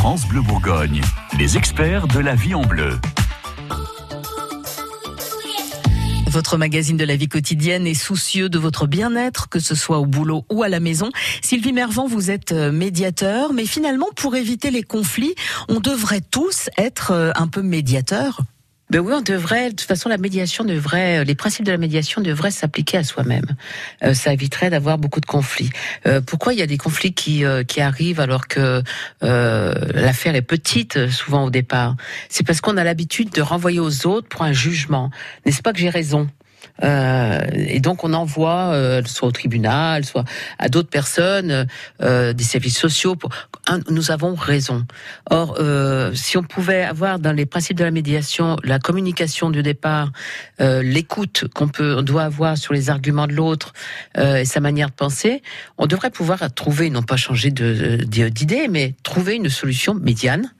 France 0.00 0.26
Bleu 0.26 0.40
Bourgogne, 0.40 1.02
les 1.38 1.58
experts 1.58 2.06
de 2.06 2.20
la 2.20 2.34
vie 2.34 2.54
en 2.54 2.62
bleu. 2.62 2.98
Votre 6.26 6.56
magazine 6.56 6.96
de 6.96 7.04
la 7.04 7.16
vie 7.16 7.28
quotidienne 7.28 7.86
est 7.86 7.92
soucieux 7.92 8.48
de 8.48 8.58
votre 8.58 8.86
bien-être, 8.86 9.50
que 9.50 9.60
ce 9.60 9.74
soit 9.74 9.98
au 9.98 10.06
boulot 10.06 10.46
ou 10.50 10.62
à 10.62 10.70
la 10.70 10.80
maison. 10.80 11.10
Sylvie 11.42 11.74
Mervan, 11.74 12.06
vous 12.06 12.30
êtes 12.30 12.52
euh, 12.52 12.72
médiateur, 12.72 13.52
mais 13.52 13.66
finalement, 13.66 14.08
pour 14.16 14.36
éviter 14.36 14.70
les 14.70 14.82
conflits, 14.82 15.34
on 15.68 15.80
devrait 15.80 16.22
tous 16.22 16.70
être 16.78 17.10
euh, 17.10 17.32
un 17.34 17.46
peu 17.46 17.60
médiateurs. 17.60 18.40
Ben 18.90 18.98
oui, 18.98 19.12
on 19.16 19.20
devrait. 19.20 19.70
De 19.70 19.76
toute 19.76 19.86
façon, 19.86 20.08
la 20.08 20.18
médiation 20.18 20.64
devrait, 20.64 21.24
les 21.24 21.36
principes 21.36 21.64
de 21.64 21.70
la 21.70 21.78
médiation 21.78 22.20
devraient 22.20 22.50
s'appliquer 22.50 22.98
à 22.98 23.04
soi-même. 23.04 23.46
Euh, 24.02 24.14
ça 24.14 24.32
éviterait 24.32 24.68
d'avoir 24.68 24.98
beaucoup 24.98 25.20
de 25.20 25.26
conflits. 25.26 25.70
Euh, 26.06 26.20
pourquoi 26.20 26.54
il 26.54 26.58
y 26.58 26.62
a 26.62 26.66
des 26.66 26.76
conflits 26.76 27.14
qui 27.14 27.44
euh, 27.44 27.62
qui 27.62 27.80
arrivent 27.80 28.18
alors 28.18 28.48
que 28.48 28.82
euh, 29.22 29.74
l'affaire 29.94 30.34
est 30.34 30.42
petite 30.42 31.08
souvent 31.08 31.44
au 31.44 31.50
départ? 31.50 31.94
C'est 32.28 32.44
parce 32.44 32.60
qu'on 32.60 32.76
a 32.76 32.82
l'habitude 32.82 33.30
de 33.30 33.42
renvoyer 33.42 33.78
aux 33.78 34.08
autres 34.08 34.26
pour 34.26 34.42
un 34.42 34.52
jugement. 34.52 35.10
N'est-ce 35.46 35.62
pas 35.62 35.72
que 35.72 35.78
j'ai 35.78 35.90
raison? 35.90 36.28
Euh, 36.82 37.40
et 37.52 37.80
donc 37.80 38.04
on 38.04 38.12
envoie 38.12 38.72
euh, 38.72 39.02
soit 39.04 39.28
au 39.28 39.32
tribunal, 39.32 40.04
soit 40.04 40.24
à 40.58 40.68
d'autres 40.68 40.88
personnes, 40.88 41.66
euh, 42.02 42.32
des 42.32 42.44
services 42.44 42.78
sociaux. 42.78 43.16
Nous 43.88 44.10
avons 44.10 44.34
raison. 44.34 44.86
Or, 45.30 45.58
si 46.14 46.36
on 46.36 46.42
pouvait 46.42 46.82
avoir 46.82 47.18
dans 47.18 47.32
les 47.32 47.46
principes 47.46 47.76
de 47.76 47.84
la 47.84 47.90
médiation 47.90 48.56
la 48.64 48.78
communication 48.78 49.50
du 49.50 49.62
départ, 49.62 50.10
l'écoute 50.58 51.44
qu'on 51.54 51.68
peut, 51.68 51.96
on 51.98 52.02
doit 52.02 52.24
avoir 52.24 52.56
sur 52.56 52.72
les 52.72 52.90
arguments 52.90 53.26
de 53.26 53.32
l'autre 53.32 53.72
et 54.18 54.44
sa 54.44 54.60
manière 54.60 54.88
de 54.88 54.94
penser, 54.94 55.42
on 55.78 55.86
devrait 55.86 56.10
pouvoir 56.10 56.52
trouver, 56.52 56.90
non 56.90 57.02
pas 57.02 57.16
changer 57.16 57.50
d'idée, 57.50 58.68
mais 58.68 58.94
trouver 59.02 59.36
une 59.36 59.48
solution 59.48 59.94
médiane 59.94 60.52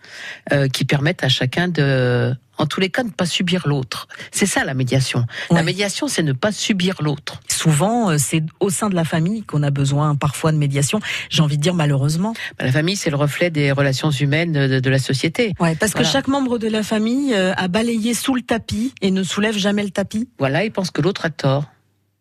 qui 0.72 0.84
permette 0.84 1.24
à 1.24 1.28
chacun 1.28 1.68
de 1.68 2.34
en 2.60 2.66
tous 2.66 2.80
les 2.80 2.90
cas, 2.90 3.02
ne 3.02 3.10
pas 3.10 3.26
subir 3.26 3.66
l'autre. 3.66 4.06
C'est 4.32 4.46
ça 4.46 4.64
la 4.64 4.74
médiation. 4.74 5.24
La 5.50 5.62
médiation, 5.62 6.08
c'est 6.08 6.22
ne 6.22 6.32
pas 6.32 6.52
subir 6.52 6.96
l'autre. 7.00 7.40
Souvent, 7.48 8.10
euh, 8.10 8.16
c'est 8.18 8.42
au 8.60 8.68
sein 8.68 8.90
de 8.90 8.94
la 8.94 9.04
famille 9.04 9.42
qu'on 9.42 9.62
a 9.62 9.70
besoin 9.70 10.14
parfois 10.14 10.52
de 10.52 10.58
médiation. 10.58 11.00
J'ai 11.30 11.42
envie 11.42 11.56
de 11.56 11.62
dire 11.62 11.74
malheureusement. 11.74 12.34
Bah, 12.58 12.66
la 12.66 12.72
famille, 12.72 12.96
c'est 12.96 13.10
le 13.10 13.16
reflet 13.16 13.50
des 13.50 13.72
relations 13.72 14.10
humaines 14.10 14.52
de, 14.52 14.90
la 14.90 14.98
société. 14.98 15.54
Ouais, 15.58 15.74
parce 15.74 15.94
que 15.94 16.04
chaque 16.04 16.28
membre 16.28 16.58
de 16.58 16.68
la 16.68 16.82
famille 16.82 17.32
euh, 17.34 17.54
a 17.56 17.68
balayé 17.68 18.12
sous 18.12 18.34
le 18.34 18.42
tapis 18.42 18.92
et 19.00 19.10
ne 19.10 19.22
soulève 19.22 19.56
jamais 19.56 19.82
le 19.82 19.90
tapis. 19.90 20.28
Voilà, 20.38 20.64
il 20.64 20.70
pense 20.70 20.90
que 20.90 21.00
l'autre 21.00 21.24
a 21.24 21.30
tort. 21.30 21.64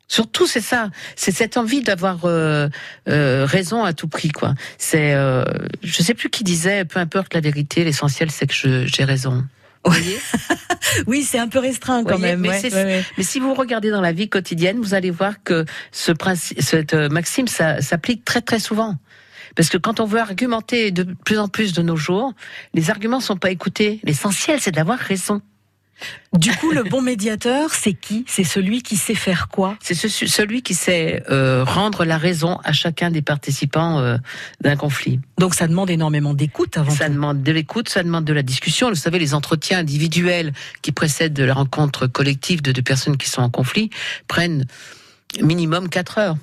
Surtout, 0.08 0.48
c'est 0.48 0.62
ça, 0.62 0.90
c'est 1.16 1.32
cette 1.32 1.56
envie 1.56 1.82
d'avoir 1.82 2.26
euh, 2.26 2.68
raison 3.06 3.84
à 3.84 3.94
tout 3.94 4.08
prix, 4.08 4.30
quoi. 4.30 4.56
C'est, 4.80 5.14
euh, 5.14 5.44
je 5.84 6.02
sais 6.02 6.16
plus 6.16 6.32
qui 6.32 6.44
disait, 6.44 6.84
peu 6.84 7.00
importe 7.00 7.36
la 7.36 7.42
vérité, 7.42 7.84
l'essentiel 7.84 8.32
c'est 8.32 8.48
que 8.48 8.88
j'ai 8.88 9.04
raison. 9.04 9.46
oui, 11.08 11.24
c'est 11.24 11.40
un 11.40 11.48
peu 11.48 11.60
restreint 11.60 12.04
quand 12.04 12.18
même. 12.18 12.42
Mais, 12.42 12.62
mais, 13.18 13.24
si 13.24 13.40
vous 13.40 13.54
regardez 13.54 13.92
dans 13.92 14.02
la 14.02 14.12
vie 14.12 14.30
quotidienne, 14.30 14.78
vous 14.80 14.94
allez 14.94 15.12
voir 15.12 15.44
que 15.44 15.66
ce 15.92 16.12
principe, 16.12 16.62
cette 16.62 16.94
euh, 16.94 17.10
maxime, 17.10 17.48
ça 17.48 17.82
s'applique 17.82 18.26
très 18.26 18.42
très 18.42 18.60
souvent. 18.60 18.98
Parce 19.56 19.70
que 19.70 19.78
quand 19.78 20.00
on 20.00 20.06
veut 20.06 20.20
argumenter 20.20 20.92
de 20.92 21.04
plus 21.26 21.40
en 21.40 21.48
plus 21.48 21.74
de 21.74 21.82
nos 21.82 21.96
jours, 21.96 22.34
les 22.74 22.90
arguments 22.90 23.20
sont 23.20 23.38
pas 23.38 23.52
écoutés. 23.52 24.00
L'essentiel, 24.04 24.60
c'est 24.60 24.72
d'avoir 24.72 25.00
raison. 25.00 25.42
Du 26.38 26.52
coup, 26.56 26.72
le 26.72 26.84
bon 26.84 27.02
médiateur, 27.02 27.72
c'est 27.72 27.94
qui? 27.94 28.24
C'est 28.28 28.44
celui 28.44 28.84
qui 28.84 28.98
sait 28.98 29.16
faire 29.16 29.48
quoi? 29.48 29.78
C'est 29.82 29.96
celui 29.96 30.62
qui 30.62 30.74
sait 30.74 31.24
euh, 31.30 31.64
rendre 31.64 32.06
la 32.06 32.18
raison 32.18 32.60
à 32.64 32.72
chacun 32.72 33.10
des 33.10 33.22
participants 33.22 34.00
euh, 34.00 34.18
d'un 34.62 34.76
conflit. 34.76 35.20
Donc 35.38 35.56
ça 35.56 35.68
demande 35.68 35.90
énormément 35.90 36.34
d'écoute 36.34 36.78
avant 36.78 36.92
Ça 36.92 37.10
demande 37.10 37.42
de 37.42 37.52
l'écoute, 37.52 37.90
ça 37.90 38.04
demande 38.04 38.26
de 38.26 38.34
la 38.34 38.44
discussion. 38.44 38.90
Vous 38.90 38.96
savez, 38.96 39.20
les 39.20 39.34
entretiens 39.34 39.80
individuels 39.80 40.54
qui 40.82 40.92
précèdent 40.92 41.40
la 41.40 41.54
rencontre 41.54 42.08
collective 42.08 42.62
de 42.62 42.72
deux 42.72 42.84
personnes 42.84 43.18
qui 43.18 43.30
sont 43.30 43.42
en 43.42 43.50
conflit 43.50 43.90
prennent 44.28 44.66
minimum 45.42 45.90
quatre 45.90 46.18
heures. 46.18 46.38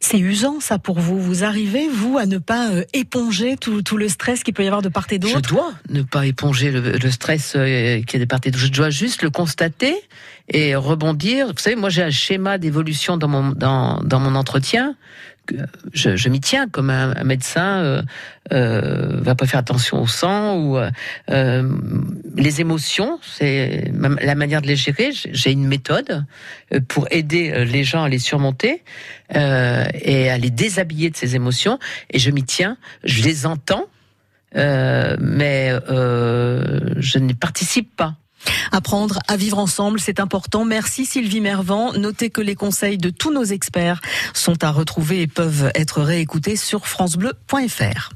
C'est 0.00 0.18
usant 0.18 0.60
ça 0.60 0.78
pour 0.78 0.98
vous. 0.98 1.20
Vous 1.20 1.44
arrivez, 1.44 1.88
vous, 1.88 2.18
à 2.18 2.26
ne 2.26 2.38
pas 2.38 2.70
euh, 2.70 2.84
éponger 2.92 3.56
tout, 3.56 3.82
le 3.96 4.08
stress 4.08 4.42
qu'il 4.42 4.54
peut 4.54 4.64
y 4.64 4.66
avoir 4.66 4.82
de 4.82 4.88
part 4.88 5.06
et 5.10 5.18
d'autre 5.18 5.40
Je 5.44 5.48
dois 5.48 5.72
ne 5.88 6.02
pas 6.02 6.26
éponger 6.26 6.70
le, 6.70 7.10
stress 7.10 7.54
euh, 7.56 8.02
qui 8.02 8.16
est 8.16 8.20
de 8.20 8.24
part 8.24 8.40
et 8.44 8.50
d'autre. 8.50 8.64
Je 8.64 8.72
dois 8.72 8.90
juste 8.90 9.22
le 9.22 9.30
constater 9.30 9.94
et 10.48 10.74
rebondir. 10.74 11.48
Vous 11.48 11.58
savez, 11.58 11.76
moi 11.76 11.90
j'ai 11.90 12.02
un 12.02 12.10
schéma 12.10 12.58
d'évolution 12.58 13.16
dans 13.16 13.28
mon, 13.28 13.50
dans, 13.50 14.00
dans 14.02 14.20
mon 14.20 14.34
entretien 14.34 14.96
je, 15.92 16.28
m'y 16.28 16.40
tiens 16.40 16.68
comme 16.68 16.90
un, 16.90 17.24
médecin 17.24 17.80
euh, 17.80 18.02
euh, 18.52 19.20
va 19.20 19.34
pas 19.34 19.46
faire 19.46 19.60
attention 19.60 20.02
au 20.02 20.06
sang 20.06 20.56
ou 20.58 20.78
euh, 21.30 21.78
les 22.36 22.60
émotions, 22.60 23.18
c'est 23.22 23.92
la 23.92 24.34
manière 24.34 24.62
de 24.62 24.66
les 24.66 24.76
gérer. 24.76 25.10
J'ai 25.12 25.52
une 25.52 25.66
méthode 25.66 26.24
euh, 26.72 26.80
pour 26.86 27.06
aider 27.10 27.64
les 27.64 27.84
gens 27.84 28.04
à 28.04 28.08
les 28.08 28.18
surmonter 28.18 28.82
euh, 29.34 29.84
et 29.94 30.30
à 30.30 30.38
les 30.38 30.50
déshabiller 30.50 31.10
de 31.10 31.16
ces 31.16 31.36
émotions. 31.36 31.78
Et 32.10 32.18
je 32.18 32.30
m'y 32.30 32.44
tiens, 32.44 32.76
je 33.04 33.22
les 33.22 33.46
entends, 33.46 33.86
mais 34.54 35.72
je 35.88 37.18
n'y 37.18 37.34
participe 37.34 37.94
pas. 37.96 38.16
Apprendre 38.70 39.18
à 39.28 39.36
vivre 39.36 39.58
ensemble, 39.58 40.00
c'est 40.00 40.20
important. 40.20 40.64
Merci 40.64 41.06
Sylvie 41.06 41.40
Mervan. 41.40 41.92
Notez 41.92 42.30
que 42.30 42.40
les 42.40 42.54
conseils 42.54 42.98
de 42.98 43.10
tous 43.10 43.32
nos 43.32 43.44
experts 43.44 44.00
sont 44.34 44.62
à 44.64 44.70
retrouver 44.70 45.22
et 45.22 45.26
peuvent 45.26 45.70
être 45.74 46.02
réécoutés 46.02 46.56
sur 46.56 46.86
francebleu.fr. 46.86 48.10